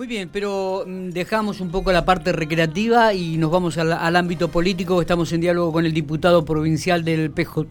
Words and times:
Muy 0.00 0.06
bien, 0.06 0.30
pero 0.32 0.84
mm, 0.86 1.10
dejamos 1.10 1.60
un 1.60 1.70
poco 1.70 1.92
la 1.92 2.06
parte 2.06 2.32
recreativa 2.32 3.12
y 3.12 3.36
nos 3.36 3.50
vamos 3.50 3.76
al, 3.76 4.16
ámbito 4.16 4.48
político. 4.48 5.02
Estamos 5.02 5.30
en 5.34 5.42
diálogo 5.42 5.72
con 5.72 5.84
el 5.84 5.92
diputado 5.92 6.42
provincial 6.42 7.04
del 7.04 7.30
PJ, 7.30 7.66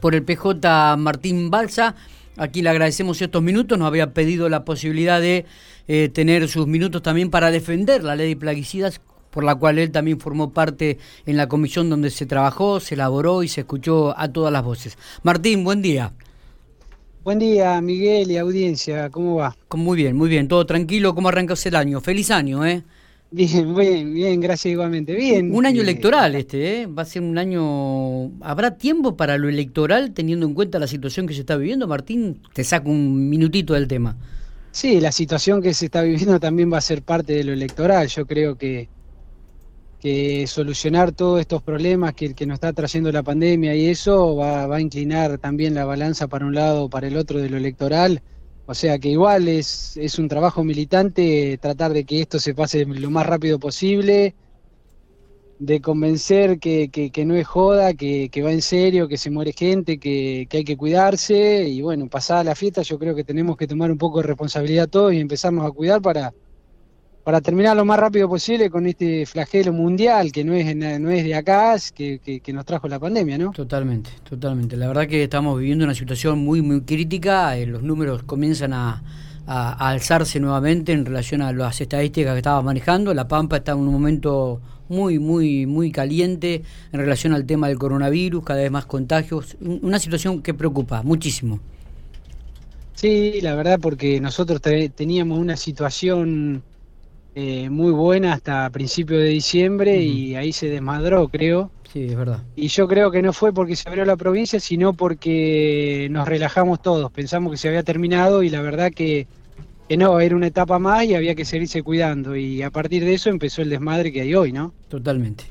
por 0.00 0.16
el 0.16 0.24
PJ, 0.24 0.96
Martín 0.96 1.48
Balsa. 1.48 1.94
Aquí 2.36 2.60
le 2.62 2.70
agradecemos 2.70 3.22
estos 3.22 3.40
minutos. 3.40 3.78
Nos 3.78 3.86
había 3.86 4.12
pedido 4.12 4.48
la 4.48 4.64
posibilidad 4.64 5.20
de 5.20 5.46
eh, 5.86 6.08
tener 6.12 6.48
sus 6.48 6.66
minutos 6.66 7.02
también 7.02 7.30
para 7.30 7.52
defender 7.52 8.02
la 8.02 8.16
ley 8.16 8.30
de 8.30 8.36
plaguicidas, 8.36 9.00
por 9.30 9.44
la 9.44 9.54
cual 9.54 9.78
él 9.78 9.92
también 9.92 10.18
formó 10.18 10.52
parte 10.52 10.98
en 11.24 11.36
la 11.36 11.48
comisión 11.48 11.88
donde 11.88 12.10
se 12.10 12.26
trabajó, 12.26 12.80
se 12.80 12.96
elaboró 12.96 13.44
y 13.44 13.48
se 13.48 13.60
escuchó 13.60 14.12
a 14.18 14.26
todas 14.26 14.52
las 14.52 14.64
voces. 14.64 14.98
Martín, 15.22 15.62
buen 15.62 15.82
día. 15.82 16.14
Buen 17.22 17.38
día, 17.38 17.78
Miguel 17.82 18.30
y 18.30 18.38
audiencia, 18.38 19.10
¿cómo 19.10 19.34
va? 19.34 19.54
Muy 19.74 19.98
bien, 19.98 20.16
muy 20.16 20.30
bien, 20.30 20.48
todo 20.48 20.64
tranquilo. 20.64 21.14
¿Cómo 21.14 21.28
arrancas 21.28 21.66
el 21.66 21.76
año? 21.76 22.00
Feliz 22.00 22.30
año, 22.30 22.64
¿eh? 22.64 22.82
Bien, 23.30 23.76
bien, 23.76 24.14
bien, 24.14 24.40
gracias 24.40 24.72
igualmente. 24.72 25.14
Bien. 25.14 25.54
Un 25.54 25.66
año 25.66 25.82
electoral 25.82 26.34
este, 26.34 26.80
¿eh? 26.80 26.86
Va 26.86 27.02
a 27.02 27.04
ser 27.04 27.20
un 27.20 27.36
año... 27.36 28.32
¿Habrá 28.40 28.78
tiempo 28.78 29.18
para 29.18 29.36
lo 29.36 29.50
electoral 29.50 30.12
teniendo 30.14 30.46
en 30.46 30.54
cuenta 30.54 30.78
la 30.78 30.86
situación 30.86 31.26
que 31.26 31.34
se 31.34 31.40
está 31.40 31.58
viviendo? 31.58 31.86
Martín, 31.86 32.40
te 32.54 32.64
saco 32.64 32.88
un 32.88 33.28
minutito 33.28 33.74
del 33.74 33.86
tema. 33.86 34.16
Sí, 34.72 34.98
la 34.98 35.12
situación 35.12 35.60
que 35.60 35.74
se 35.74 35.84
está 35.84 36.00
viviendo 36.00 36.40
también 36.40 36.72
va 36.72 36.78
a 36.78 36.80
ser 36.80 37.02
parte 37.02 37.34
de 37.34 37.44
lo 37.44 37.52
electoral. 37.52 38.08
Yo 38.08 38.26
creo 38.26 38.56
que, 38.56 38.88
que 40.00 40.46
solucionar 40.46 41.12
todos 41.12 41.40
estos 41.40 41.62
problemas 41.62 42.14
que, 42.14 42.34
que 42.34 42.46
nos 42.46 42.54
está 42.54 42.72
trayendo 42.72 43.12
la 43.12 43.22
pandemia 43.22 43.74
y 43.76 43.86
eso 43.86 44.34
va, 44.34 44.66
va 44.66 44.76
a 44.76 44.80
inclinar 44.80 45.38
también 45.38 45.74
la 45.74 45.84
balanza 45.84 46.26
para 46.26 46.46
un 46.46 46.54
lado 46.54 46.84
o 46.84 46.90
para 46.90 47.06
el 47.06 47.16
otro 47.16 47.38
de 47.38 47.50
lo 47.50 47.58
electoral. 47.58 48.22
O 48.66 48.74
sea 48.74 48.98
que 48.98 49.08
igual 49.08 49.48
es, 49.48 49.96
es 49.96 50.18
un 50.18 50.28
trabajo 50.28 50.64
militante 50.64 51.58
tratar 51.60 51.92
de 51.92 52.04
que 52.04 52.20
esto 52.22 52.38
se 52.38 52.54
pase 52.54 52.84
lo 52.86 53.10
más 53.10 53.26
rápido 53.26 53.58
posible, 53.58 54.34
de 55.58 55.80
convencer 55.82 56.58
que, 56.58 56.88
que, 56.88 57.24
no 57.26 57.34
es 57.34 57.46
joda, 57.46 57.92
que, 57.92 58.30
que 58.30 58.42
va 58.42 58.52
en 58.52 58.62
serio, 58.62 59.08
que 59.08 59.18
se 59.18 59.30
muere 59.30 59.52
gente, 59.52 59.98
que, 59.98 60.46
que 60.48 60.58
hay 60.58 60.64
que 60.64 60.76
cuidarse 60.76 61.68
y 61.68 61.82
bueno, 61.82 62.08
pasada 62.08 62.44
la 62.44 62.54
fiesta 62.54 62.80
yo 62.82 62.98
creo 62.98 63.14
que 63.14 63.24
tenemos 63.24 63.58
que 63.58 63.66
tomar 63.66 63.90
un 63.90 63.98
poco 63.98 64.18
de 64.22 64.28
responsabilidad 64.28 64.88
todos 64.88 65.12
y 65.12 65.20
empezarnos 65.20 65.66
a 65.66 65.70
cuidar 65.70 66.00
para, 66.00 66.32
para 67.24 67.40
terminar 67.40 67.76
lo 67.76 67.84
más 67.84 67.98
rápido 67.98 68.28
posible 68.28 68.70
con 68.70 68.86
este 68.86 69.26
flagelo 69.26 69.72
mundial 69.72 70.32
que 70.32 70.44
no 70.44 70.54
es, 70.54 70.74
no 70.76 71.10
es 71.10 71.24
de 71.24 71.34
acá, 71.34 71.76
que, 71.94 72.18
que, 72.20 72.40
que 72.40 72.52
nos 72.52 72.64
trajo 72.64 72.88
la 72.88 72.98
pandemia, 72.98 73.38
¿no? 73.38 73.52
Totalmente, 73.52 74.10
totalmente. 74.28 74.76
La 74.76 74.86
verdad 74.88 75.06
que 75.08 75.24
estamos 75.24 75.58
viviendo 75.58 75.84
una 75.84 75.94
situación 75.94 76.38
muy, 76.38 76.62
muy 76.62 76.82
crítica. 76.82 77.56
eh, 77.56 77.66
los 77.66 77.82
números 77.82 78.22
comienzan 78.22 78.72
a, 78.72 79.02
a- 79.46 79.72
a 79.86 79.90
alzarse 79.90 80.38
nuevamente 80.40 80.92
en 80.92 81.04
relación 81.04 81.42
a 81.42 81.52
las 81.52 81.80
estadísticas 81.80 82.32
que 82.34 82.38
estaba 82.38 82.62
manejando. 82.62 83.12
La 83.14 83.26
Pampa 83.28 83.56
está 83.58 83.72
en 83.72 83.78
un 83.78 83.92
momento 83.92 84.60
muy, 84.88 85.18
muy, 85.18 85.66
muy 85.66 85.90
caliente 85.92 86.62
en 86.92 87.00
relación 87.00 87.32
al 87.32 87.44
tema 87.44 87.68
del 87.68 87.78
coronavirus, 87.78 88.44
cada 88.44 88.60
vez 88.60 88.70
más 88.70 88.86
contagios. 88.86 89.56
Un- 89.60 89.80
Una 89.82 89.98
situación 89.98 90.42
que 90.42 90.54
preocupa 90.54 91.02
muchísimo. 91.02 91.60
Sí, 92.94 93.40
la 93.40 93.54
verdad 93.54 93.78
porque 93.80 94.20
nosotros 94.20 94.60
te- 94.60 94.90
teníamos 94.90 95.38
una 95.38 95.56
situación 95.56 96.62
eh, 97.34 97.70
muy 97.70 97.92
buena 97.92 98.32
hasta 98.32 98.68
principios 98.70 99.20
de 99.20 99.28
diciembre 99.28 100.02
y 100.02 100.34
ahí 100.34 100.52
se 100.52 100.68
desmadró, 100.68 101.28
creo. 101.28 101.70
Sí, 101.92 102.04
es 102.04 102.16
verdad. 102.16 102.42
Y 102.56 102.68
yo 102.68 102.88
creo 102.88 103.10
que 103.10 103.22
no 103.22 103.32
fue 103.32 103.52
porque 103.52 103.76
se 103.76 103.88
abrió 103.88 104.04
la 104.04 104.16
provincia, 104.16 104.60
sino 104.60 104.92
porque 104.94 106.08
nos 106.10 106.26
relajamos 106.26 106.82
todos. 106.82 107.10
Pensamos 107.10 107.52
que 107.52 107.56
se 107.56 107.68
había 107.68 107.82
terminado 107.82 108.42
y 108.42 108.50
la 108.50 108.62
verdad 108.62 108.92
que, 108.92 109.26
que 109.88 109.96
no, 109.96 110.18
era 110.20 110.36
una 110.36 110.48
etapa 110.48 110.78
más 110.78 111.04
y 111.04 111.14
había 111.14 111.34
que 111.34 111.44
seguirse 111.44 111.82
cuidando. 111.82 112.36
Y 112.36 112.62
a 112.62 112.70
partir 112.70 113.04
de 113.04 113.14
eso 113.14 113.30
empezó 113.30 113.62
el 113.62 113.70
desmadre 113.70 114.12
que 114.12 114.22
hay 114.22 114.34
hoy, 114.34 114.52
¿no? 114.52 114.72
Totalmente. 114.88 115.44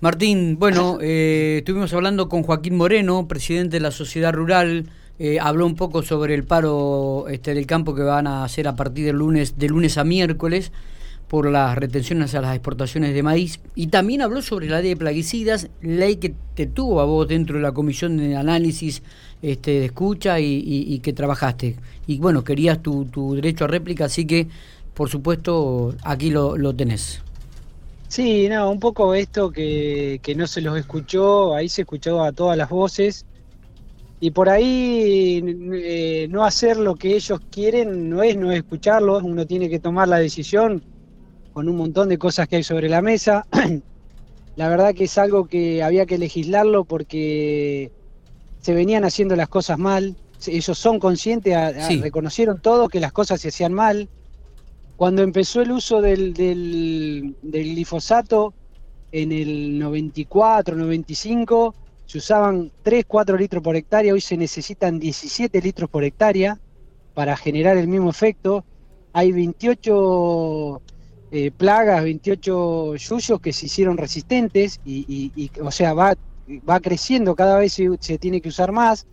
Martín, 0.00 0.58
bueno, 0.58 0.98
eh, 1.02 1.56
estuvimos 1.58 1.92
hablando 1.92 2.28
con 2.28 2.42
Joaquín 2.42 2.76
Moreno, 2.76 3.26
presidente 3.28 3.76
de 3.76 3.80
la 3.80 3.90
Sociedad 3.90 4.32
Rural. 4.32 4.86
eh, 5.18 5.38
habló 5.40 5.66
un 5.66 5.76
poco 5.76 6.02
sobre 6.02 6.34
el 6.34 6.44
paro 6.44 7.26
este, 7.28 7.54
del 7.54 7.66
campo 7.66 7.94
que 7.94 8.02
van 8.02 8.26
a 8.26 8.44
hacer 8.44 8.66
a 8.66 8.74
partir 8.74 9.06
del 9.06 9.16
lunes, 9.16 9.58
de 9.58 9.68
lunes 9.68 9.98
a 9.98 10.04
miércoles 10.04 10.72
por 11.30 11.48
las 11.48 11.78
retenciones 11.78 12.34
a 12.34 12.40
las 12.40 12.56
exportaciones 12.56 13.14
de 13.14 13.22
maíz 13.22 13.60
y 13.76 13.86
también 13.86 14.20
habló 14.20 14.42
sobre 14.42 14.68
la 14.68 14.80
ley 14.80 14.88
de 14.88 14.96
plaguicidas, 14.96 15.70
ley 15.80 16.16
que 16.16 16.34
te 16.56 16.66
tuvo 16.66 17.00
a 17.00 17.04
vos 17.04 17.28
dentro 17.28 17.54
de 17.54 17.62
la 17.62 17.70
comisión 17.70 18.16
de 18.16 18.34
análisis 18.34 19.00
este, 19.40 19.78
de 19.78 19.84
escucha 19.84 20.40
y, 20.40 20.98
que 20.98 21.12
trabajaste. 21.12 21.76
Y 22.08 22.18
bueno, 22.18 22.42
querías 22.42 22.82
tu, 22.82 23.04
tu 23.04 23.36
derecho 23.36 23.66
a 23.66 23.68
réplica, 23.68 24.06
así 24.06 24.24
que 24.24 24.48
por 24.92 25.08
supuesto 25.08 25.94
aquí 26.02 26.30
lo, 26.30 26.56
lo 26.56 26.74
tenés. 26.74 27.22
Sí, 28.08 28.48
no, 28.48 28.68
un 28.68 28.80
poco 28.80 29.14
esto 29.14 29.52
que, 29.52 30.18
que 30.24 30.34
no 30.34 30.48
se 30.48 30.60
los 30.60 30.76
escuchó, 30.76 31.54
ahí 31.54 31.68
se 31.68 31.82
escuchó 31.82 32.24
a 32.24 32.32
todas 32.32 32.58
las 32.58 32.68
voces. 32.68 33.24
Y 34.18 34.32
por 34.32 34.48
ahí 34.48 35.40
eh, 35.74 36.26
no 36.28 36.44
hacer 36.44 36.76
lo 36.76 36.96
que 36.96 37.14
ellos 37.14 37.40
quieren 37.52 38.10
no 38.10 38.20
es 38.24 38.36
no 38.36 38.50
escucharlos, 38.50 39.22
uno 39.22 39.46
tiene 39.46 39.70
que 39.70 39.78
tomar 39.78 40.08
la 40.08 40.18
decisión 40.18 40.82
con 41.52 41.68
un 41.68 41.76
montón 41.76 42.08
de 42.08 42.18
cosas 42.18 42.48
que 42.48 42.56
hay 42.56 42.62
sobre 42.62 42.88
la 42.88 43.02
mesa. 43.02 43.46
la 44.56 44.68
verdad 44.68 44.94
que 44.94 45.04
es 45.04 45.18
algo 45.18 45.46
que 45.46 45.82
había 45.82 46.06
que 46.06 46.18
legislarlo 46.18 46.84
porque 46.84 47.90
se 48.60 48.74
venían 48.74 49.04
haciendo 49.04 49.36
las 49.36 49.48
cosas 49.48 49.78
mal. 49.78 50.16
Ellos 50.46 50.78
son 50.78 50.98
conscientes, 50.98 51.54
a- 51.54 51.68
a- 51.68 51.86
Sí. 51.88 52.00
reconocieron 52.00 52.60
todo 52.60 52.88
que 52.88 53.00
las 53.00 53.12
cosas 53.12 53.40
se 53.40 53.48
hacían 53.48 53.72
mal. 53.72 54.08
Cuando 54.96 55.22
empezó 55.22 55.62
el 55.62 55.72
uso 55.72 56.00
del, 56.02 56.34
del, 56.34 57.34
del 57.42 57.74
glifosato 57.74 58.52
en 59.12 59.32
el 59.32 59.78
94, 59.78 60.76
95, 60.76 61.74
se 62.06 62.18
usaban 62.18 62.70
3, 62.82 63.04
4 63.06 63.36
litros 63.36 63.62
por 63.62 63.76
hectárea, 63.76 64.12
hoy 64.12 64.20
se 64.20 64.36
necesitan 64.36 64.98
17 64.98 65.60
litros 65.62 65.88
por 65.88 66.04
hectárea 66.04 66.58
para 67.14 67.36
generar 67.36 67.76
el 67.76 67.88
mismo 67.88 68.10
efecto. 68.10 68.64
Hay 69.12 69.32
28 69.32 70.80
eh, 71.30 71.50
plagas, 71.52 72.02
28 72.04 72.96
yuyos 72.96 73.40
que 73.40 73.52
se 73.52 73.66
hicieron 73.66 73.96
resistentes 73.98 74.78
y, 74.82 75.04
y- 75.34 75.44
y, 75.44 75.60
o 75.60 75.70
sea, 75.70 75.94
va, 75.94 76.14
va 76.68 76.80
creciendo, 76.80 77.34
cada 77.34 77.58
vez 77.58 77.74
se, 78.00 78.18
tiene 78.18 78.40
que 78.40 78.48
usar 78.50 78.72
más. 78.72 79.04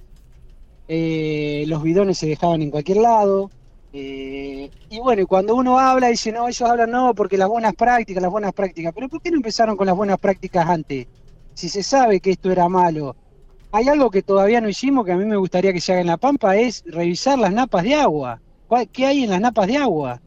Eh, 0.88 1.66
los 1.68 1.84
bidones 1.84 2.18
se 2.18 2.28
dejaban 2.28 2.62
en 2.62 2.72
cualquier 2.72 2.98
lado. 3.00 3.52
eh, 3.92 4.70
y 4.90 5.00
bueno, 5.00 5.26
cuando 5.28 5.56
uno 5.56 5.80
habla, 5.80 6.08
dice, 6.10 6.32
no, 6.32 6.48
ellos 6.48 6.62
hablan 6.62 6.92
no, 6.92 7.14
porque 7.16 7.38
las 7.38 7.48
buenas 7.50 7.74
prácticas, 7.76 8.22
las 8.22 8.32
buenas 8.32 8.54
prácticas. 8.54 8.94
Pero 8.96 9.10
¿por 9.10 9.22
qué 9.22 9.32
no 9.32 9.38
empezaron 9.38 9.76
con 9.78 9.88
las 9.88 9.96
buenas 9.96 10.18
prácticas 10.20 10.68
antes? 10.70 11.06
Si 11.54 11.70
se 11.70 11.84
sabe 11.84 12.20
que 12.22 12.32
esto 12.32 12.52
era 12.52 12.70
malo. 12.70 13.16
Hay 13.72 13.90
algo 13.90 14.12
que 14.12 14.24
todavía 14.24 14.62
no 14.62 14.70
hicimos, 14.70 15.06
que 15.06 15.14
a 15.14 15.18
mí 15.18 15.26
me 15.26 15.38
gustaría 15.38 15.74
que 15.74 15.82
se 15.82 15.94
haga 15.94 16.02
en 16.02 16.08
La 16.08 16.18
Pampa, 16.18 16.58
es 16.58 16.82
revisar 16.86 17.40
las 17.40 17.54
napas 17.54 17.84
de 17.84 17.96
agua. 17.96 18.40
¿Cuál- 18.68 18.90
¿Qué 18.92 19.06
hay 19.08 19.24
en 19.26 19.32
las 19.32 19.42
napas 19.42 19.68
de 19.68 19.78
agua? 19.78 20.20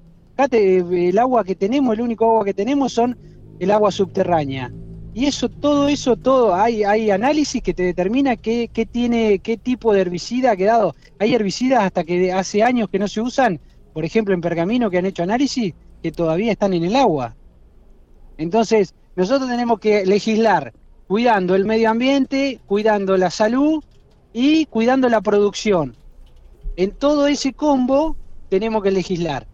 El 0.51 1.19
agua 1.19 1.45
que 1.45 1.55
tenemos, 1.55 1.95
el 1.95 2.03
único 2.03 2.25
agua 2.25 2.45
que 2.45 2.55
tenemos 2.55 2.93
son 2.93 3.17
el 3.59 3.71
agua 3.71 3.91
subterránea. 3.91 4.73
Y 5.13 5.27
eso, 5.27 5.49
todo 5.49 5.89
eso, 5.89 6.17
todo, 6.17 6.55
hay, 6.55 6.85
hay 6.85 7.11
análisis 7.11 7.63
que 7.63 7.75
te 7.75 7.83
determina 7.83 8.37
qué, 8.37 8.71
qué 8.73 8.87
tiene, 8.87 9.41
qué 9.41 9.57
tipo 9.57 9.93
de 9.93 10.03
herbicida 10.03 10.53
ha 10.53 10.57
quedado. 10.57 10.95
Hay 11.19 11.35
herbicidas 11.35 11.83
hasta 11.83 12.05
que 12.05 12.33
hace 12.33 12.63
años 12.63 12.89
que 12.91 12.99
no 12.99 13.09
se 13.09 13.21
usan, 13.21 13.61
por 13.93 14.05
ejemplo 14.05 14.35
en 14.35 14.41
Pergamino 14.41 14.89
que 14.89 14.99
han 14.99 15.07
hecho 15.07 15.25
análisis, 15.25 15.75
que 16.03 16.13
todavía 16.13 16.53
están 16.53 16.75
en 16.75 16.85
el 16.85 16.95
agua. 16.95 17.35
Entonces, 18.39 18.95
nosotros 19.17 19.51
tenemos 19.51 19.81
que 19.81 20.07
legislar 20.07 20.73
cuidando 21.09 21.57
el 21.57 21.65
medio 21.65 21.91
ambiente, 21.91 22.61
cuidando 22.67 23.17
la 23.17 23.31
salud 23.31 23.83
y 24.33 24.67
cuidando 24.67 25.09
la 25.09 25.21
producción. 25.21 25.97
En 26.77 26.93
todo 26.93 27.27
ese 27.27 27.53
combo 27.53 28.17
tenemos 28.49 28.83
que 28.83 28.93
legislar. 28.93 29.49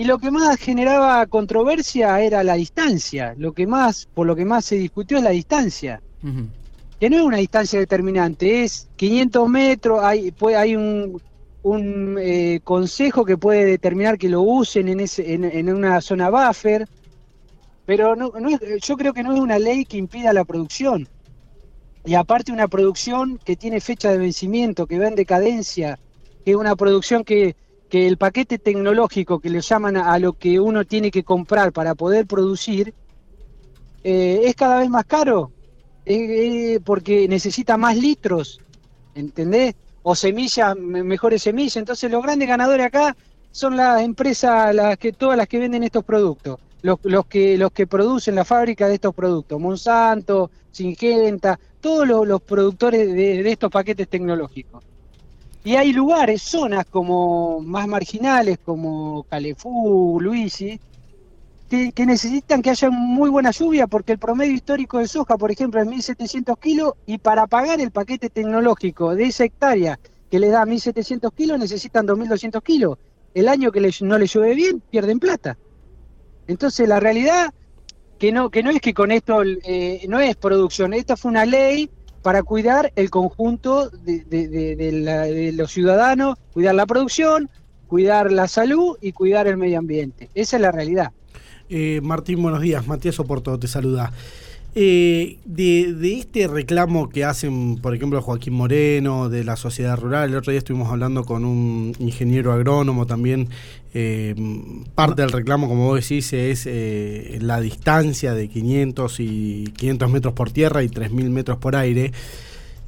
Y 0.00 0.04
lo 0.04 0.18
que 0.18 0.30
más 0.30 0.56
generaba 0.56 1.26
controversia 1.26 2.18
era 2.22 2.42
la 2.42 2.54
distancia. 2.54 3.34
Lo 3.36 3.52
que 3.52 3.66
más, 3.66 4.08
por 4.14 4.26
lo 4.26 4.34
que 4.34 4.46
más 4.46 4.64
se 4.64 4.76
discutió 4.76 5.18
es 5.18 5.22
la 5.24 5.28
distancia. 5.28 6.00
Que 6.98 7.10
no 7.10 7.16
es 7.18 7.22
una 7.22 7.36
distancia 7.36 7.78
determinante, 7.78 8.64
es 8.64 8.88
500 8.96 9.46
metros, 9.50 10.02
hay, 10.02 10.30
puede, 10.30 10.56
hay 10.56 10.74
un, 10.74 11.20
un 11.62 12.16
eh, 12.18 12.60
consejo 12.64 13.26
que 13.26 13.36
puede 13.36 13.66
determinar 13.66 14.16
que 14.16 14.30
lo 14.30 14.40
usen 14.40 14.88
en, 14.88 15.00
ese, 15.00 15.34
en, 15.34 15.44
en 15.44 15.68
una 15.74 16.00
zona 16.00 16.30
buffer, 16.30 16.86
pero 17.84 18.16
no, 18.16 18.32
no 18.40 18.48
es- 18.48 18.60
yo 18.82 18.96
creo 18.96 19.12
que 19.12 19.22
no 19.22 19.34
es 19.34 19.40
una 19.40 19.58
ley 19.58 19.84
que 19.84 19.98
impida 19.98 20.32
la 20.32 20.46
producción. 20.46 21.06
Y 22.06 22.14
aparte 22.14 22.52
una 22.52 22.68
producción 22.68 23.38
que 23.44 23.56
tiene 23.56 23.80
fecha 23.82 24.10
de 24.10 24.16
vencimiento, 24.16 24.86
que 24.86 24.98
va 24.98 25.08
en 25.08 25.14
decadencia, 25.14 25.98
que 26.42 26.52
es 26.52 26.56
una 26.56 26.74
producción 26.74 27.22
que, 27.22 27.54
que 27.90 28.06
el 28.06 28.16
paquete 28.16 28.58
tecnológico 28.58 29.40
que 29.40 29.50
le 29.50 29.60
llaman 29.60 29.96
a, 29.96 30.18
lo 30.18 30.32
que 30.34 30.60
uno 30.60 30.84
tiene 30.84 31.10
que 31.10 31.24
comprar 31.24 31.72
para 31.72 31.94
poder 31.94 32.26
producir, 32.26 32.94
eh, 34.04 34.42
es 34.44 34.54
cada 34.54 34.78
vez 34.78 34.88
más 34.88 35.04
caro, 35.04 35.50
eh, 36.06 36.74
eh, 36.74 36.80
porque 36.84 37.28
necesita 37.28 37.76
más 37.76 37.96
litros, 37.96 38.60
¿entendés? 39.14 39.74
O 40.02 40.14
semillas, 40.14 40.76
me- 40.76 41.02
mejores 41.02 41.42
semillas. 41.42 41.76
Entonces 41.76 42.10
los 42.10 42.22
grandes 42.22 42.48
ganadores 42.48 42.86
acá 42.86 43.16
son 43.50 43.76
las 43.76 44.02
empresas, 44.02 44.74
las 44.74 44.96
que 44.96 45.12
todas 45.12 45.36
las 45.36 45.48
que 45.48 45.58
venden 45.58 45.82
estos 45.82 46.04
productos, 46.04 46.60
los, 46.82 46.98
los 47.02 47.26
que 47.26 47.58
los 47.58 47.72
que 47.72 47.86
producen 47.86 48.36
la 48.36 48.44
fábrica 48.44 48.88
de 48.88 48.94
estos 48.94 49.14
productos, 49.14 49.60
Monsanto, 49.60 50.50
Singenta, 50.70 51.58
todos 51.80 52.06
los, 52.06 52.40
productores 52.42 53.12
de, 53.12 53.50
estos 53.50 53.70
paquetes 53.70 54.08
tecnológicos. 54.08 54.84
Y 55.62 55.76
hay 55.76 55.92
lugares, 55.92 56.42
zonas 56.42 56.86
como 56.86 57.60
más 57.60 57.86
marginales, 57.86 58.58
como 58.64 59.24
Calefú, 59.24 60.18
Luisi, 60.20 60.80
que, 61.68 62.06
necesitan 62.06 62.62
que 62.62 62.70
haya 62.70 62.90
muy 62.90 63.30
buena 63.30 63.52
lluvia 63.52 63.86
porque 63.86 64.12
el 64.12 64.18
promedio 64.18 64.54
histórico 64.54 64.98
de 64.98 65.06
soja, 65.06 65.36
por 65.38 65.52
ejemplo, 65.52 65.80
es 65.80 65.86
1.700 65.86 66.58
kilos 66.58 66.94
y 67.06 67.18
para 67.18 67.46
pagar 67.46 67.80
el 67.80 67.92
paquete 67.92 68.28
tecnológico 68.28 69.14
de 69.14 69.24
esa 69.24 69.44
hectárea 69.44 70.00
que 70.30 70.40
le 70.40 70.48
da 70.48 70.64
1.700 70.64 71.32
kilos 71.32 71.58
necesitan 71.58 72.06
2.200 72.06 72.62
kilos. 72.62 72.98
El 73.34 73.46
año 73.46 73.70
que 73.70 73.92
no 74.00 74.18
le 74.18 74.26
llueve 74.26 74.54
bien, 74.54 74.82
pierden 74.90 75.20
plata. 75.20 75.58
Entonces 76.48 76.88
la 76.88 76.98
realidad 76.98 77.54
que 78.18 78.32
no, 78.32 78.50
que 78.50 78.64
no 78.64 78.70
es 78.70 78.80
que 78.80 78.92
con 78.92 79.12
esto 79.12 79.42
eh, 79.44 80.04
no 80.08 80.18
es 80.18 80.34
producción, 80.36 80.92
esta 80.92 81.16
fue 81.16 81.30
una 81.30 81.46
ley 81.46 81.88
para 82.22 82.42
cuidar 82.42 82.92
el 82.96 83.10
conjunto 83.10 83.90
de, 83.90 85.52
los 85.54 85.72
ciudadanos, 85.72 86.36
cuidar 86.52 86.74
la 86.74 86.86
producción, 86.86 87.48
cuidar 87.86 88.30
la 88.30 88.48
salud 88.48 88.96
y 89.00 89.12
cuidar 89.12 89.46
el 89.46 89.56
medio 89.56 89.78
ambiente. 89.78 90.30
Esa 90.34 90.56
es 90.56 90.62
la 90.62 90.72
realidad. 90.72 91.12
Eh, 91.68 92.00
Martín, 92.02 92.42
buenos 92.42 92.60
días. 92.60 92.86
Matías 92.86 93.18
Oporto 93.20 93.58
te 93.58 93.68
saluda. 93.68 94.12
Eh, 94.76 95.38
de, 95.46 96.12
este 96.12 96.46
reclamo 96.46 97.08
que 97.08 97.24
hacen, 97.24 97.78
por 97.78 97.92
ejemplo, 97.94 98.22
Joaquín 98.22 98.54
Moreno, 98.54 99.28
de 99.28 99.42
la 99.42 99.56
sociedad 99.56 99.98
rural, 99.98 100.30
el 100.30 100.36
otro 100.36 100.52
día 100.52 100.58
estuvimos 100.58 100.88
hablando 100.90 101.24
con 101.24 101.44
un 101.44 101.92
ingeniero 101.98 102.52
agrónomo 102.52 103.04
también, 103.04 103.48
eh, 103.94 104.36
parte 104.94 105.22
del 105.22 105.32
reclamo, 105.32 105.66
como 105.68 105.88
vos 105.88 106.00
decís, 106.00 106.32
es 106.32 106.66
eh, 106.66 107.38
la 107.40 107.60
distancia 107.60 108.32
de 108.32 108.48
500 108.48 109.18
y 109.18 109.64
500 109.76 110.10
metros 110.10 110.34
por 110.34 110.52
tierra 110.52 110.84
y 110.84 110.88
3.000 110.88 111.30
metros 111.30 111.58
por 111.58 111.74
aire. 111.74 112.12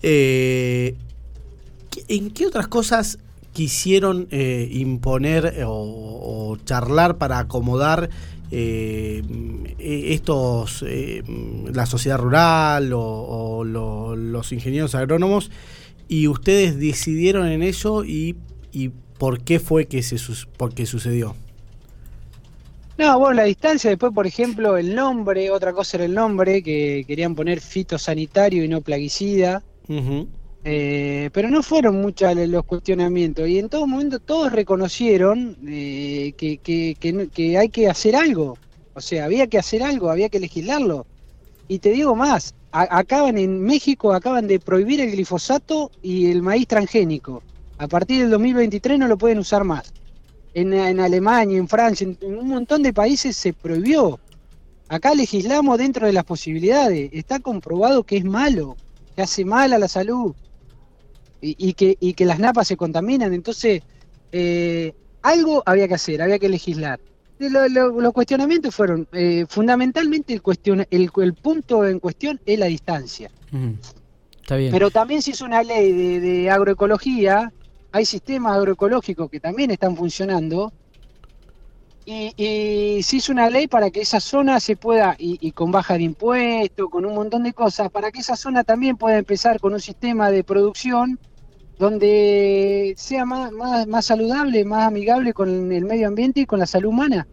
¿En 0.02 0.94
qué 2.30 2.46
otras 2.46 2.68
cosas 2.68 3.18
quisieron 3.52 4.28
imponer 4.30 5.64
o 5.66 6.56
charlar 6.64 7.18
para 7.18 7.38
acomodar 7.38 8.08
eh, 8.54 9.22
estos, 9.78 10.84
eh, 10.86 11.22
la 11.72 11.86
sociedad 11.86 12.18
rural 12.18 12.92
o, 12.94 13.64
los 13.64 14.52
ingenieros 14.52 14.94
agrónomos 14.94 15.50
y 16.06 16.28
ustedes 16.28 16.78
decidieron 16.78 17.48
en 17.48 17.62
eso 17.62 18.04
y, 18.04 18.36
y 18.70 18.90
por 19.18 19.42
qué 19.42 19.58
fue 19.58 19.86
que 19.86 20.02
se 20.02 20.18
por 20.58 20.74
qué 20.74 20.84
sucedió. 20.84 21.34
No, 22.98 23.18
bueno, 23.18 23.36
la 23.36 23.44
distancia, 23.44 23.88
después, 23.88 24.12
por 24.12 24.26
ejemplo, 24.26 24.76
el 24.76 24.94
nombre, 24.94 25.50
otra 25.50 25.72
cosa 25.72 25.96
era 25.96 26.04
el 26.04 26.14
nombre, 26.14 26.62
que 26.62 27.04
querían 27.06 27.34
poner 27.34 27.60
fitosanitario 27.60 28.62
y 28.64 28.68
no 28.68 28.82
plaguicida. 28.82 29.62
Eh, 30.64 31.30
pero 31.32 31.50
no 31.50 31.62
fueron 31.62 32.00
muchos 32.00 32.36
los 32.36 32.64
cuestionamientos 32.64 33.48
y 33.48 33.58
en 33.58 33.68
todo 33.68 33.84
momento 33.86 34.20
todos 34.20 34.52
reconocieron 34.52 35.56
eh, 35.66 36.34
que, 36.36 36.58
que, 36.58 37.58
hay 37.58 37.68
que 37.68 37.88
hacer 37.88 38.14
algo. 38.14 38.56
O 38.94 39.00
sea, 39.00 39.24
había 39.24 39.48
que 39.48 39.58
hacer 39.58 39.82
algo, 39.82 40.10
había 40.10 40.28
que 40.28 40.38
legislarlo. 40.38 41.06
Y 41.66 41.78
te 41.78 41.90
digo 41.90 42.14
más, 42.14 42.54
acaban 42.70 43.38
en 43.38 43.60
México, 43.60 44.12
acaban 44.12 44.46
de 44.46 44.60
prohibir 44.60 45.00
el 45.00 45.12
glifosato 45.12 45.90
y 46.00 46.30
el 46.30 46.42
maíz 46.42 46.68
transgénico. 46.68 47.42
A 47.78 47.88
partir 47.88 48.20
del 48.20 48.30
2023 48.30 48.98
no 48.98 49.08
lo 49.08 49.18
pueden 49.18 49.38
usar 49.38 49.64
más. 49.64 49.92
En, 50.54 50.72
en 50.74 51.00
Alemania, 51.00 51.58
en 51.58 51.66
Francia, 51.66 52.06
en 52.20 52.38
un 52.38 52.48
montón 52.48 52.82
de 52.82 52.92
países 52.92 53.36
se 53.36 53.52
prohibió. 53.52 54.20
Acá 54.88 55.14
legislamos 55.14 55.78
dentro 55.78 56.06
de 56.06 56.12
las 56.12 56.24
posibilidades. 56.24 57.10
Está 57.12 57.40
comprobado 57.40 58.04
que 58.04 58.18
es 58.18 58.24
malo, 58.24 58.76
que 59.16 59.22
hace 59.22 59.44
mal 59.44 59.72
a 59.72 59.78
la 59.78 59.88
salud 59.88 60.34
y, 61.42 61.74
que, 61.74 61.96
y 61.98 62.14
que 62.14 62.24
las 62.24 62.38
napas 62.38 62.68
se 62.68 62.76
contaminan. 62.76 63.34
Entonces, 63.34 63.82
eh, 64.30 64.94
algo 65.22 65.62
había 65.66 65.88
que 65.88 65.94
hacer, 65.94 66.22
había 66.22 66.38
que 66.38 66.48
legislar. 66.48 67.00
los 67.38 68.12
cuestionamientos 68.12 68.74
fueron, 68.74 69.08
eh, 69.12 69.44
fundamentalmente 69.48 70.32
el, 70.32 70.40
cuestión, 70.40 70.86
el, 70.90 71.10
el, 71.16 71.34
punto 71.34 71.86
en 71.86 71.98
cuestión 71.98 72.40
es 72.46 72.58
la 72.58 72.66
distancia. 72.66 73.30
Está 74.40 74.56
bien. 74.56 74.72
Pero 74.72 74.90
también 74.90 75.20
se 75.20 75.32
hizo 75.32 75.44
una 75.44 75.62
ley 75.62 76.20
de, 76.20 76.50
agroecología, 76.50 77.52
hay 77.90 78.06
sistemas 78.06 78.56
agroecológicos 78.56 79.28
que 79.28 79.40
también 79.40 79.72
están 79.72 79.96
funcionando, 79.96 80.72
y, 82.04 82.32
y, 82.36 83.02
se 83.04 83.16
hizo 83.16 83.30
una 83.30 83.48
ley 83.48 83.68
para 83.68 83.90
que 83.90 84.00
esa 84.00 84.18
zona 84.18 84.58
se 84.60 84.76
pueda, 84.76 85.14
y, 85.18 85.38
y, 85.40 85.52
con 85.52 85.70
baja 85.70 85.94
de 85.94 86.04
impuestos, 86.04 86.88
con 86.88 87.04
un 87.04 87.14
montón 87.14 87.42
de 87.42 87.52
cosas, 87.52 87.90
para 87.90 88.10
que 88.10 88.20
esa 88.20 88.36
zona 88.36 88.64
también 88.64 88.96
pueda 88.96 89.18
empezar 89.18 89.60
con 89.60 89.74
un 89.74 89.80
sistema 89.80 90.30
de 90.30 90.42
producción 90.42 91.18
donde 91.78 92.94
sea 92.96 93.24
más, 93.24 93.52
más, 93.52 94.06
saludable, 94.06 94.64
más 94.64 94.86
amigable 94.86 95.32
con 95.32 95.72
el 95.72 95.84
medio 95.84 96.08
ambiente 96.08 96.40
y 96.40 96.46
con 96.46 96.58
la 96.58 96.66
salud 96.66 96.90
humana. 96.90 97.26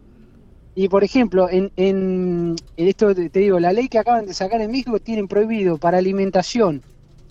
Y 0.74 0.88
por 0.88 1.04
ejemplo, 1.04 1.48
en, 1.50 1.70
en, 1.76 2.56
esto 2.76 3.14
te 3.14 3.28
digo, 3.28 3.60
la 3.60 3.72
ley 3.72 3.88
que 3.88 3.98
acaban 3.98 4.26
de 4.26 4.34
sacar 4.34 4.60
en 4.60 4.70
México 4.70 4.98
tienen 4.98 5.28
prohibido 5.28 5.78
para 5.78 5.98
alimentación 5.98 6.82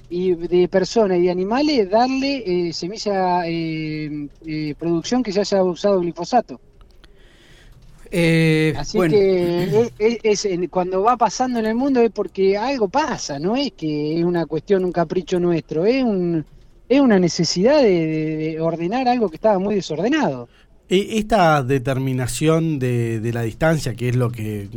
y 0.09 0.33
de 0.33 0.67
personas 0.67 1.19
y 1.19 1.23
de 1.23 1.31
animales 1.31 1.89
darle 1.89 2.43
eh, 2.45 2.73
semilla 2.73 3.47
eh, 3.47 4.27
eh, 4.45 4.75
producción 4.77 5.21
que 5.23 5.31
se 5.31 5.41
haya 5.41 5.63
usado 5.63 5.99
glifosato. 5.99 6.59
Así 8.11 8.97
que 9.07 9.91
es, 9.99 10.47
cuando 10.71 11.03
va 11.03 11.15
pasando 11.15 11.59
en 11.59 11.67
el 11.67 11.75
mundo 11.75 12.01
es 12.01 12.09
porque 12.09 12.57
algo 12.57 12.87
pasa, 12.87 13.37
no 13.37 13.55
es 13.55 13.71
que 13.73 14.17
es 14.17 14.25
una 14.25 14.47
cuestión, 14.47 14.83
un 14.83 14.91
capricho 14.91 15.39
nuestro, 15.39 15.85
es 15.85 16.03
un, 16.03 16.43
es 16.89 16.99
una 16.99 17.19
necesidad 17.19 17.81
de, 17.81 18.57
ordenar 18.59 19.07
algo 19.07 19.29
que 19.29 19.35
estaba 19.35 19.59
muy 19.59 19.75
desordenado. 19.75 20.49
E, 20.89 21.19
esta 21.19 21.61
determinación 21.61 22.79
de, 22.79 23.21
la 23.31 23.43
distancia, 23.43 23.93
que 23.93 24.09
es 24.09 24.15
lo 24.15 24.31
que 24.31 24.67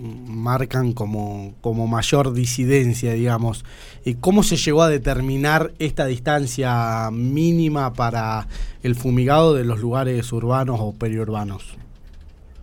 marcan 0.00 0.92
como, 0.92 1.54
como 1.60 1.86
mayor 1.86 2.32
disidencia, 2.32 3.12
digamos, 3.12 3.64
eh, 4.04 4.16
¿cómo 4.20 4.42
se 4.42 4.56
llegó 4.56 4.82
a 4.82 4.88
determinar 4.88 5.72
esta 5.78 6.06
distancia 6.06 7.10
mínima 7.12 7.92
para 7.92 8.48
el 8.82 8.96
fumigado 8.96 9.54
de 9.54 9.64
los 9.64 9.78
lugares 9.78 10.32
urbanos 10.32 10.80
o 10.80 10.92
periurbanos? 10.92 11.76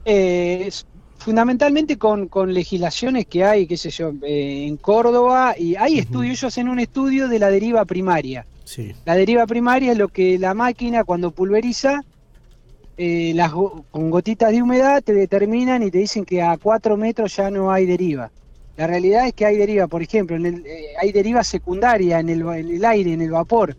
Eh, 0.04 0.70
fundamentalmente 1.18 1.98
con, 1.98 2.30
legislaciones 2.54 3.26
que 3.28 3.46
hay, 3.46 3.68
qué 3.68 3.78
sé 3.78 3.90
yo, 3.92 4.12
eh, 4.24 4.66
en 4.68 4.78
Córdoba, 4.78 5.56
y 5.58 5.76
hay 5.76 6.00
estudios, 6.00 6.32
ellos 6.32 6.44
hacen 6.46 6.68
un 6.68 6.80
estudio 6.80 7.28
de 7.28 7.40
la 7.40 7.50
deriva 7.50 7.86
primaria. 7.86 8.46
La 9.06 9.16
deriva 9.16 9.48
primaria 9.48 9.94
es 9.94 9.98
lo 9.98 10.10
que 10.10 10.38
la 10.38 10.54
máquina 10.54 11.04
cuando 11.04 11.32
pulveriza, 11.32 12.04
eh, 12.98 13.32
las 13.36 13.52
con 13.52 14.10
gotitas 14.10 14.52
de 14.52 14.62
humedad 14.62 15.02
te 15.04 15.14
determinan 15.14 15.84
y 15.84 15.92
te 15.92 16.00
dicen 16.00 16.26
que 16.26 16.42
a 16.42 16.58
4 16.58 16.98
metros 16.98 17.36
ya 17.36 17.50
no 17.50 17.72
hay 17.72 17.86
deriva. 17.86 18.32
La 18.76 18.86
realidad 18.88 19.26
es 19.28 19.34
que 19.34 19.46
hay 19.46 19.58
deriva, 19.58 19.88
por 19.88 20.02
ejemplo, 20.02 20.36
en 20.36 20.46
el, 20.46 20.66
eh, 20.66 20.94
hay 21.00 21.12
deriva 21.12 21.44
secundaria 21.44 22.20
en 22.20 22.30
el, 22.30 22.42
en 22.42 22.70
el, 22.70 22.86
aire, 22.86 23.14
en 23.14 23.22
el 23.22 23.32
vapor. 23.32 23.76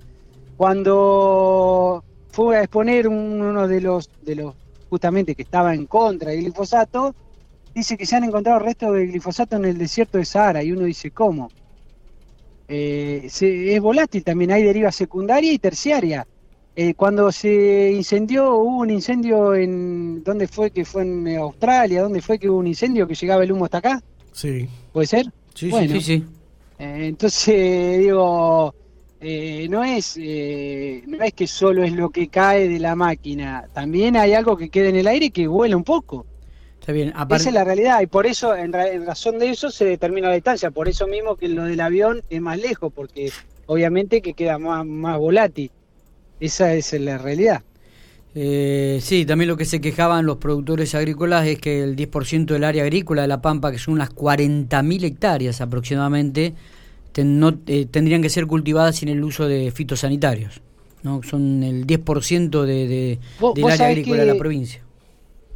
Cuando 0.57 2.03
fue 2.31 2.57
a 2.57 2.63
exponer 2.63 3.07
uno 3.09 3.69
de 3.69 3.81
los, 3.81 4.11
de 4.23 4.35
los 4.37 4.55
justamente 4.89 5.35
que 5.35 5.43
estaba 5.43 5.75
en 5.75 5.87
contra 5.87 6.31
del 6.31 6.43
glifosato, 6.43 7.15
dice 7.75 7.97
que 7.97 8.07
se 8.07 8.17
han 8.17 8.25
encontrado 8.25 8.59
restos 8.59 8.95
de 8.95 9.07
glifosato 9.07 9.57
en 9.57 9.67
el 9.67 9.79
desierto 9.79 10.19
de 10.19 10.25
Sahara 10.25 10.63
y 10.63 10.73
uno 10.73 10.83
dice, 10.83 11.11
¿cómo? 11.11 11.51
Eh, 12.69 13.29
es 13.31 13.81
volátil 13.81 14.23
también, 14.23 14.53
hay 14.53 14.63
deriva 14.63 14.93
secundaria 14.93 15.53
y 15.53 15.59
terciaria. 15.59 16.27
Eh, 16.77 16.95
cuando 16.95 17.33
se 17.33 17.91
incendió, 17.93 18.55
hubo 18.57 18.79
un 18.79 18.91
incendio 18.91 19.55
en. 19.55 20.23
¿Dónde 20.23 20.47
fue? 20.47 20.71
Que 20.71 20.85
fue 20.85 21.03
en 21.03 21.37
Australia. 21.39 22.03
¿Dónde 22.03 22.21
fue 22.21 22.39
que 22.39 22.49
hubo 22.49 22.59
un 22.59 22.69
incendio 22.69 23.09
que 23.09 23.15
llegaba 23.15 23.43
el 23.43 23.51
humo 23.51 23.65
hasta 23.65 23.79
acá? 23.79 24.03
Sí. 24.33 24.69
¿Puede 24.93 25.07
ser? 25.09 25.27
Sí, 25.55 25.73
sí, 25.73 26.01
sí. 26.01 26.25
Eh, 26.79 27.07
entonces, 27.09 27.99
digo, 27.99 28.73
no, 29.71 29.85
es, 29.85 30.17
no 30.17 31.25
es 31.25 31.33
que 31.35 31.47
solo 31.49 31.83
es 31.83 31.93
lo 31.93 32.11
que 32.11 32.29
cae 32.29 32.69
de 32.69 32.79
la 32.79 32.95
máquina. 32.95 33.67
También 33.73 34.17
hay 34.17 34.35
algo 34.35 34.57
que 34.57 34.69
queda 34.69 34.91
en 34.91 34.97
el 34.97 35.09
aire 35.09 35.31
que 35.31 35.49
vuela 35.49 35.77
un 35.77 35.85
poco. 35.85 36.27
Esa 37.37 37.49
es 37.51 37.55
la 37.55 37.65
realidad 37.65 38.01
y 38.01 38.07
por 38.07 38.27
eso, 38.27 38.55
en, 38.55 38.73
razón 38.73 39.39
de 39.39 39.51
eso, 39.51 39.71
se 39.71 39.85
determina 39.85 40.29
la 40.29 40.35
distancia. 40.35 40.71
Por 40.71 40.89
eso 40.89 41.07
mismo 41.07 41.37
que 41.37 41.49
lo 41.49 41.65
del 41.65 41.81
avión 41.81 42.23
es 42.31 42.41
más 42.41 42.59
lejos, 42.59 42.93
porque 42.95 43.31
obviamente 43.67 44.23
que 44.23 44.35
queda 44.35 44.59
más, 44.59 44.87
más 44.87 45.19
volátil. 45.19 45.71
Esa 46.41 46.75
es 46.75 46.93
la 46.95 47.19
realidad. 47.19 47.63
Eh, 48.35 49.01
sí, 49.03 49.27
también 49.27 49.49
lo 49.49 49.57
que 49.57 49.65
se 49.65 49.81
quejaban 49.81 50.25
los 50.25 50.37
productores 50.37 50.95
agrícolas 50.95 51.47
es 51.47 51.59
que 51.59 51.83
el 51.83 51.97
10% 51.97 52.47
del 52.47 52.65
área 52.65 52.85
agrícola 52.85 53.23
de 53.23 53.29
La 53.29 53.43
Pampa, 53.43 53.73
que 53.73 53.79
son 53.79 53.95
unas 53.95 54.15
40.000 54.15 55.05
hectáreas 55.05 55.61
aproximadamente, 55.61 56.55
no, 57.25 57.59
eh, 57.67 57.87
tendrían 57.91 58.23
que 58.23 58.31
ser 58.31 58.47
cultivadas 58.47 58.97
sin 58.97 59.09
el 59.09 59.23
uso 59.25 59.47
de 59.49 59.71
fitosanitarios. 59.71 60.61
¿no? 61.03 61.23
Son 61.23 61.63
el 61.63 61.87
10% 61.87 62.63
de, 62.63 62.89
de, 62.89 63.19
del 63.55 63.65
área 63.65 63.89
agrícola 63.89 64.23
de 64.23 64.27
la 64.27 64.35
provincia. 64.37 64.83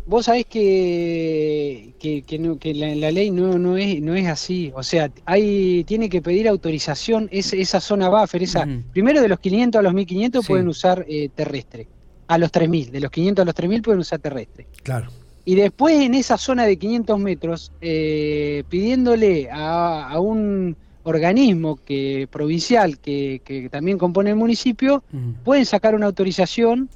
Vos 0.05 0.27
sabés 0.27 0.47
que, 0.47 1.95
que, 1.99 2.23
que 2.23 2.39
no- 2.39 2.59
que 2.59 2.75
la, 2.75 2.95
la 2.95 3.11
ley 3.13 3.31
no, 3.31 3.59
no, 3.59 3.77
es, 3.77 4.01
no 4.03 4.15
es 4.15 4.27
así. 4.27 4.73
O 4.75 4.83
sea, 4.83 5.11
hay 5.27 5.85
tiene 5.85 6.09
que 6.09 6.21
pedir 6.21 6.49
autorización 6.49 7.29
es- 7.31 7.53
esa 7.53 7.81
zona 7.81 8.09
buffer. 8.09 8.43
Esa. 8.43 8.67
Primero 8.93 9.21
de 9.21 9.29
los 9.29 9.39
500 9.39 9.79
a 9.79 9.83
los 9.83 9.95
1500 9.95 10.45
Sí. 10.45 10.49
pueden 10.53 10.69
usar 10.69 11.05
eh, 11.09 11.29
terrestre. 11.35 11.87
A 12.27 12.39
los 12.39 12.51
3000. 12.51 12.91
De 12.91 13.01
los 13.01 13.11
500 13.11 13.43
a 13.43 13.47
los 13.47 13.55
3000 13.55 13.83
pueden 13.83 14.01
usar 14.01 14.19
terrestre. 14.19 14.67
Claro. 14.83 15.09
Y 15.45 15.55
después 15.57 16.01
en 16.01 16.15
esa 16.15 16.37
zona 16.39 16.65
de 16.67 16.77
500 16.77 17.19
metros, 17.19 17.73
eh, 17.81 18.63
pidiéndole 18.69 19.49
a, 19.51 20.09
a 20.09 20.21
un 20.21 20.77
organismo 21.05 21.77
que 21.85 22.29
provincial 22.31 22.99
que, 23.01 23.41
que 23.45 23.69
también 23.69 23.99
compone 23.99 24.31
el 24.31 24.37
municipio, 24.37 25.03
pueden 25.45 25.67
sacar 25.67 25.95
una 25.97 26.07
autorización 26.07 26.89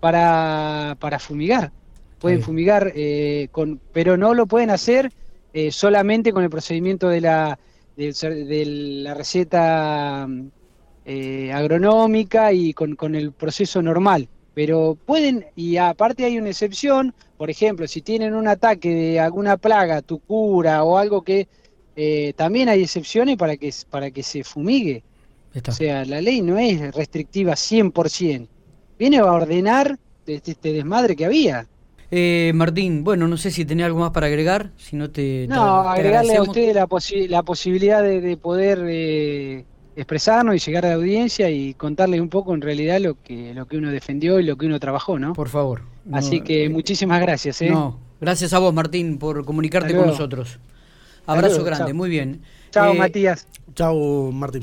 para, 0.00 0.96
para 1.00 1.18
fumigar. 1.18 1.72
Pueden 2.18 2.40
fumigar, 2.40 2.92
eh, 2.94 3.48
con, 3.52 3.80
pero 3.92 4.16
no 4.16 4.34
lo 4.34 4.46
pueden 4.46 4.70
hacer 4.70 5.12
eh, 5.52 5.70
solamente 5.70 6.32
con 6.32 6.42
el 6.44 6.50
procedimiento 6.50 7.08
de 7.08 7.20
la, 7.20 7.58
cer- 7.96 8.46
de 8.46 8.66
la 8.66 9.14
receta 9.14 10.26
mm, 10.28 10.48
eh, 11.04 11.52
agronómica 11.52 12.52
y 12.52 12.72
con, 12.74 12.96
con 12.96 13.14
el 13.14 13.32
proceso 13.32 13.82
normal. 13.82 14.28
Pero 14.54 14.98
pueden, 15.04 15.46
y 15.54 15.76
aparte 15.76 16.24
hay 16.24 16.38
una 16.38 16.48
excepción, 16.50 17.14
por 17.36 17.50
ejemplo, 17.50 17.86
si 17.86 18.00
tienen 18.02 18.34
un 18.34 18.48
ataque 18.48 18.88
de 18.94 19.20
alguna 19.20 19.56
plaga, 19.58 20.00
tucura 20.02 20.82
o 20.84 20.96
algo 20.98 21.22
que 21.22 21.48
eh, 21.94 22.32
también 22.36 22.68
hay 22.70 22.82
excepciones 22.82 23.36
para 23.36 23.56
que, 23.56 23.72
para 23.90 24.10
que 24.10 24.22
se 24.22 24.44
fumigue. 24.44 25.04
Está. 25.52 25.72
O 25.72 25.74
sea, 25.74 26.04
la 26.04 26.20
ley 26.20 26.42
no 26.42 26.58
es 26.58 26.94
restrictiva 26.94 27.54
100%. 27.56 28.48
Viene 28.98 29.18
a 29.18 29.26
ordenar 29.26 29.98
este, 30.26 30.52
este 30.52 30.72
desmadre 30.72 31.16
que 31.16 31.24
había. 31.26 31.66
Eh, 32.10 32.52
Martín, 32.54 33.02
bueno, 33.04 33.26
no 33.28 33.36
sé 33.36 33.50
si 33.50 33.64
tenés 33.64 33.86
algo 33.86 34.00
más 34.00 34.10
para 34.12 34.26
agregar, 34.26 34.70
si 34.76 34.96
no 34.96 35.10
te... 35.10 35.46
No, 35.48 35.82
te 35.82 35.88
agregarle 35.88 36.36
a 36.36 36.42
ustedes 36.42 36.74
la, 36.74 36.86
posi- 36.86 37.28
la 37.28 37.42
posibilidad 37.42 38.02
de, 38.02 38.20
de 38.20 38.36
poder 38.36 38.80
eh, 38.86 39.64
expresarnos 39.96 40.54
y 40.54 40.58
llegar 40.58 40.86
a 40.86 40.90
la 40.90 40.94
audiencia 40.94 41.50
y 41.50 41.74
contarles 41.74 42.20
un 42.20 42.28
poco 42.28 42.54
en 42.54 42.60
realidad 42.60 43.00
lo 43.00 43.20
que, 43.22 43.52
lo 43.54 43.66
que 43.66 43.76
uno 43.76 43.90
defendió 43.90 44.38
y 44.38 44.44
lo 44.44 44.56
que 44.56 44.66
uno 44.66 44.78
trabajó, 44.78 45.18
¿no? 45.18 45.32
Por 45.32 45.48
favor. 45.48 45.82
No, 46.04 46.18
Así 46.18 46.40
que 46.40 46.64
eh, 46.66 46.68
muchísimas 46.68 47.20
gracias, 47.20 47.60
¿eh? 47.62 47.70
No, 47.70 47.98
gracias 48.20 48.52
a 48.52 48.58
vos, 48.60 48.72
Martín, 48.72 49.18
por 49.18 49.44
comunicarte 49.44 49.94
con 49.94 50.06
nosotros. 50.06 50.58
Abrazo 51.26 51.64
grande, 51.64 51.86
chao. 51.86 51.94
muy 51.96 52.08
bien. 52.08 52.42
Chao, 52.70 52.94
Eh, 52.94 52.98
Matías. 52.98 53.48
Chao, 53.74 54.30
Martín. 54.30 54.62